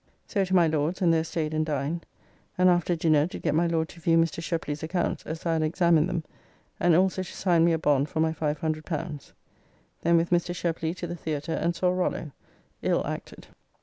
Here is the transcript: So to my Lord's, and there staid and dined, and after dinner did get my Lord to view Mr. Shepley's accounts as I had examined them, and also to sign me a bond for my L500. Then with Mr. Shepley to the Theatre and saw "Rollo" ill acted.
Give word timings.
So 0.25 0.43
to 0.43 0.55
my 0.55 0.65
Lord's, 0.65 0.99
and 1.03 1.13
there 1.13 1.23
staid 1.23 1.53
and 1.53 1.63
dined, 1.63 2.07
and 2.57 2.69
after 2.69 2.95
dinner 2.95 3.27
did 3.27 3.43
get 3.43 3.53
my 3.53 3.67
Lord 3.67 3.87
to 3.89 3.99
view 3.99 4.17
Mr. 4.17 4.41
Shepley's 4.41 4.81
accounts 4.81 5.23
as 5.27 5.45
I 5.45 5.53
had 5.53 5.61
examined 5.61 6.09
them, 6.09 6.23
and 6.79 6.95
also 6.95 7.21
to 7.21 7.31
sign 7.31 7.63
me 7.65 7.71
a 7.71 7.77
bond 7.77 8.09
for 8.09 8.19
my 8.19 8.33
L500. 8.33 9.33
Then 10.01 10.17
with 10.17 10.31
Mr. 10.31 10.55
Shepley 10.55 10.95
to 10.95 11.05
the 11.05 11.15
Theatre 11.15 11.53
and 11.53 11.75
saw 11.75 11.91
"Rollo" 11.91 12.31
ill 12.81 13.05
acted. 13.05 13.49